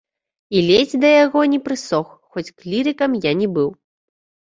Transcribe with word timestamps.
І 0.55 0.63
ледзь 0.69 0.95
да 1.03 1.11
яго 1.25 1.45
не 1.53 1.61
прысох, 1.69 2.07
хоць 2.33 2.47
клірыкам 2.59 3.11
я 3.31 3.39
не 3.47 3.55
быў. 3.57 3.69